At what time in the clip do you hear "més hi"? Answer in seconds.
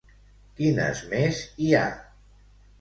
1.13-1.71